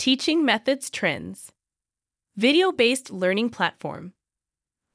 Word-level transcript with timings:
Teaching 0.00 0.46
Methods 0.46 0.88
Trends 0.88 1.52
Video 2.34 2.72
based 2.72 3.10
learning 3.10 3.50
platform. 3.50 4.14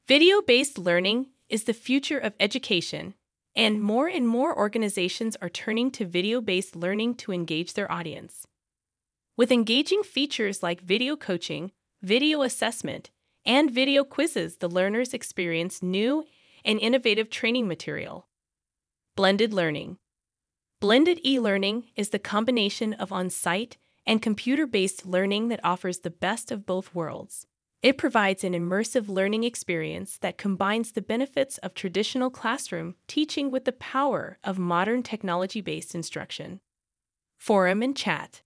Video 0.07 0.41
based 0.41 0.79
learning 0.79 1.27
is 1.47 1.65
the 1.65 1.75
future 1.75 2.17
of 2.17 2.33
education, 2.39 3.13
and 3.55 3.79
more 3.83 4.07
and 4.07 4.27
more 4.27 4.57
organizations 4.57 5.37
are 5.43 5.47
turning 5.47 5.91
to 5.91 6.07
video 6.07 6.41
based 6.41 6.75
learning 6.75 7.13
to 7.17 7.31
engage 7.31 7.75
their 7.75 7.91
audience. 7.91 8.47
With 9.37 9.51
engaging 9.51 10.01
features 10.01 10.63
like 10.63 10.81
video 10.81 11.15
coaching, 11.15 11.71
video 12.01 12.41
assessment, 12.41 13.11
and 13.45 13.69
video 13.69 14.03
quizzes, 14.03 14.57
the 14.57 14.67
learners 14.67 15.13
experience 15.13 15.83
new 15.83 16.25
and 16.65 16.79
innovative 16.79 17.29
training 17.29 17.67
material. 17.67 18.25
Blended 19.15 19.53
learning. 19.53 19.99
Blended 20.81 21.19
e 21.23 21.39
learning 21.39 21.91
is 21.95 22.09
the 22.09 22.17
combination 22.17 22.93
of 22.93 23.11
on 23.11 23.29
site 23.29 23.77
and 24.05 24.21
computer 24.21 24.67
based 24.67 25.05
learning 25.05 25.47
that 25.49 25.63
offers 25.63 25.99
the 25.99 26.09
best 26.09 26.51
of 26.51 26.65
both 26.65 26.93
worlds. 26.93 27.47
It 27.81 27.97
provides 27.97 28.43
an 28.43 28.53
immersive 28.53 29.09
learning 29.09 29.43
experience 29.43 30.17
that 30.17 30.37
combines 30.39 30.91
the 30.91 31.01
benefits 31.01 31.57
of 31.59 31.73
traditional 31.73 32.29
classroom 32.29 32.95
teaching 33.07 33.51
with 33.51 33.65
the 33.65 33.71
power 33.71 34.39
of 34.43 34.57
modern 34.57 35.03
technology 35.03 35.61
based 35.61 35.93
instruction. 35.93 36.61
Forum 37.37 37.83
and 37.83 37.95
chat. 37.95 38.41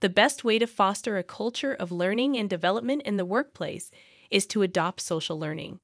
The 0.00 0.08
best 0.08 0.44
way 0.44 0.58
to 0.58 0.66
foster 0.66 1.16
a 1.16 1.22
culture 1.22 1.72
of 1.72 1.90
learning 1.90 2.36
and 2.36 2.48
development 2.48 3.02
in 3.02 3.16
the 3.16 3.24
workplace 3.24 3.90
is 4.30 4.46
to 4.48 4.62
adopt 4.62 5.00
social 5.00 5.38
learning. 5.38 5.80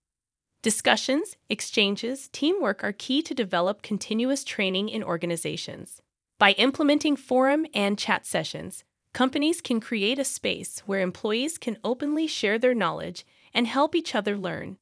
Discussions, 0.62 1.36
exchanges, 1.48 2.28
teamwork 2.28 2.84
are 2.84 2.92
key 2.92 3.22
to 3.22 3.34
develop 3.34 3.80
continuous 3.80 4.44
training 4.44 4.90
in 4.90 5.02
organizations. 5.02 6.02
By 6.38 6.52
implementing 6.52 7.16
forum 7.16 7.66
and 7.72 7.98
chat 7.98 8.26
sessions, 8.26 8.84
companies 9.12 9.60
can 9.60 9.80
create 9.80 10.18
a 10.18 10.24
space 10.24 10.80
where 10.86 11.00
employees 11.00 11.58
can 11.58 11.78
openly 11.82 12.26
share 12.26 12.58
their 12.58 12.74
knowledge 12.74 13.26
and 13.52 13.66
help 13.66 13.94
each 13.94 14.14
other 14.14 14.36
learn. 14.36 14.78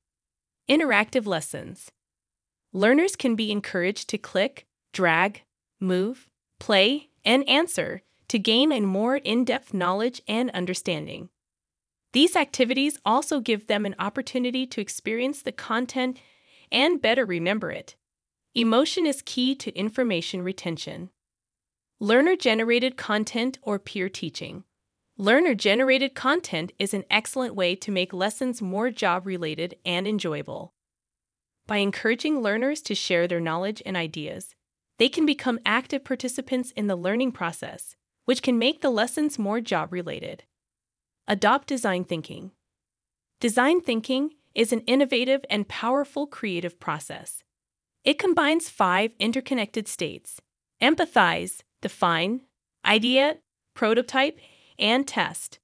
Interactive 0.69 1.27
lessons. 1.27 1.91
Learners 2.72 3.16
can 3.16 3.34
be 3.34 3.50
encouraged 3.50 4.08
to 4.11 4.19
click, 4.19 4.66
drag, 4.92 5.42
move, 5.80 6.28
play, 6.58 7.08
and 7.25 7.48
answer 7.48 8.03
to 8.28 8.38
gain 8.38 8.72
a 8.72 8.80
more 8.80 9.16
in 9.16 9.44
depth 9.44 9.72
knowledge 9.72 10.20
and 10.28 10.50
understanding. 10.50 11.31
These 12.12 12.36
activities 12.36 12.98
also 13.05 13.41
give 13.41 13.66
them 13.66 13.86
an 13.86 13.94
opportunity 13.98 14.66
to 14.66 14.81
experience 14.81 15.42
the 15.42 15.53
content 15.53 16.19
and 16.70 17.00
better 17.00 17.25
remember 17.25 17.70
it. 17.70 17.97
Emotion 18.55 19.06
is 19.06 19.22
key 19.22 19.55
to 19.55 19.77
information 19.77 20.42
retention. 20.42 21.10
Learner 22.00 22.36
generated 22.36 22.96
content 22.96 23.58
or 23.60 23.80
peer 23.80 24.08
teaching. 24.08 24.62
Learner 25.16 25.52
generated 25.52 26.14
content 26.14 26.70
is 26.78 26.94
an 26.94 27.02
excellent 27.10 27.56
way 27.56 27.74
to 27.74 27.91
make 27.91 28.12
lessons 28.12 28.62
more 28.62 28.88
job 28.88 29.27
related 29.27 29.74
and 29.84 30.06
enjoyable. 30.06 30.74
By 31.66 31.78
encouraging 31.78 32.41
learners 32.41 32.82
to 32.82 32.94
share 32.94 33.26
their 33.26 33.41
knowledge 33.41 33.82
and 33.84 33.96
ideas, 33.96 34.54
they 34.98 35.08
can 35.08 35.26
become 35.26 35.58
active 35.66 36.04
participants 36.04 36.70
in 36.70 36.86
the 36.86 36.94
learning 36.94 37.32
process, 37.32 37.96
which 38.26 38.42
can 38.42 38.60
make 38.60 38.80
the 38.80 38.91
lessons 38.91 39.36
more 39.36 39.60
job 39.60 39.92
related. 39.92 40.44
Adopt 41.26 41.66
design 41.66 42.04
thinking. 42.04 42.52
Design 43.41 43.80
thinking 43.80 44.34
is 44.54 44.72
an 44.72 44.82
innovative 44.82 45.44
and 45.50 45.66
powerful 45.66 46.28
creative 46.28 46.78
process. 46.78 47.42
It 48.04 48.20
combines 48.20 48.69
five 48.69 49.10
interconnected 49.19 49.88
states 49.88 50.41
empathize, 50.80 51.62
define, 51.83 52.43
ideate, 52.84 53.39
prototype, 53.75 54.39
and 54.79 55.07
test. 55.07 55.59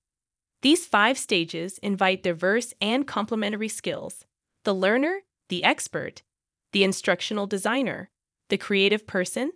These 0.62 0.86
five 0.86 1.18
stages 1.18 1.78
invite 1.78 2.22
diverse 2.22 2.72
and 2.80 3.06
complementary 3.06 3.68
skills 3.68 4.24
the 4.64 4.74
learner, 4.74 5.20
the 5.50 5.62
expert, 5.62 6.22
the 6.72 6.82
instructional 6.84 7.46
designer, 7.46 8.08
the 8.48 8.56
creative 8.56 9.06
person, 9.06 9.52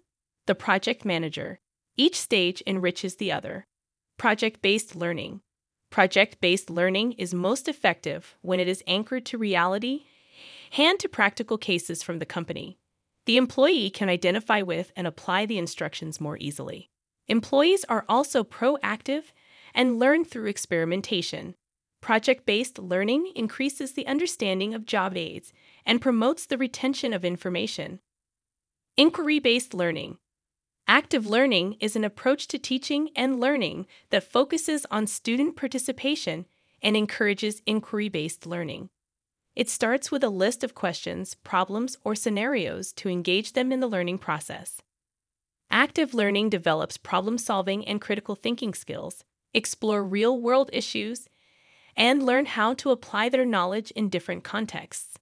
the 0.47 0.55
project 0.55 1.05
manager. 1.05 1.61
Each 1.97 2.17
stage 2.17 2.63
enriches 2.67 3.17
the 3.17 3.33
other. 3.33 3.67
Project 4.19 4.61
based 4.61 4.95
learning. 4.95 5.41
Project 5.91 6.41
based 6.41 6.69
learning 6.69 7.13
is 7.13 7.33
most 7.33 7.69
effective 7.69 8.37
when 8.43 8.61
it 8.61 8.69
is 8.69 8.85
anchored 8.87 9.25
to 9.27 9.39
reality 9.39 10.05
and 10.77 10.99
to 11.01 11.09
practical 11.09 11.57
cases 11.57 12.03
from 12.03 12.19
the 12.19 12.27
company. 12.27 12.79
The 13.28 13.37
employee 13.37 13.91
can 13.91 14.09
identify 14.09 14.62
with 14.62 14.91
and 14.97 15.06
apply 15.06 15.44
the 15.44 15.59
instructions 15.59 16.19
more 16.19 16.39
easily. 16.39 16.89
Employees 17.27 17.84
are 17.84 18.06
also 18.09 18.43
proactive 18.43 19.25
and 19.75 19.99
learn 19.99 20.25
through 20.25 20.47
experimentation. 20.47 21.55
Project 22.00 22.47
based 22.47 22.78
learning 22.78 23.31
increases 23.37 23.93
the 23.93 24.06
understanding 24.06 24.72
of 24.72 24.87
job 24.87 25.15
aids 25.15 25.53
and 25.84 26.00
promotes 26.00 26.47
the 26.47 26.56
retention 26.56 27.12
of 27.12 27.22
information. 27.22 28.00
Inquiry 28.97 29.41
based 29.41 29.75
learning. 29.75 30.17
Active 30.87 31.27
learning 31.27 31.77
is 31.81 31.97
an 31.97 32.05
approach 32.05 32.49
to 32.49 32.59
teaching 32.59 33.11
and 33.15 33.38
learning 33.38 33.87
that 34.09 34.25
focuses 34.25 34.87
on 34.91 35.06
student 35.06 35.55
participation 35.55 36.47
and 36.81 36.97
encourages 36.97 37.61
inquiry 37.67 38.09
based 38.09 38.47
learning. 38.47 38.88
It 39.59 39.69
starts 39.69 40.13
with 40.13 40.23
a 40.23 40.29
list 40.29 40.63
of 40.63 40.77
questions, 40.77 41.35
problems, 41.35 41.97
or 42.05 42.15
scenarios 42.15 42.93
to 42.93 43.09
engage 43.09 43.55
them 43.55 43.73
in 43.73 43.81
the 43.81 43.89
learning 43.89 44.19
process. 44.19 44.81
Active 45.69 46.15
learning 46.15 46.51
develops 46.51 46.97
problem 46.97 47.39
solving 47.39 47.85
and 47.85 48.01
critical 48.01 48.37
thinking 48.37 48.73
skills, 48.73 49.25
explore 49.53 50.05
real 50.05 50.41
world 50.41 50.71
issues, 50.73 51.27
and 51.97 52.23
learn 52.23 52.47
how 52.47 52.73
to 52.75 52.93
apply 52.93 53.31
their 53.31 53.45
knowledge 53.45 53.91
in 53.97 54.09
different 54.09 54.45
contexts. 54.45 55.17